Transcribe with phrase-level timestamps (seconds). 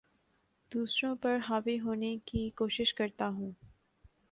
[0.71, 3.51] دوسروں پر حاوی ہونے کی کوشش کرتا ہوں